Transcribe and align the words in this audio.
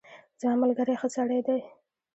زما 0.39 0.55
ملګری 0.61 0.95
ښه 1.01 1.07
سړی 1.15 1.39
دی. 1.47 1.59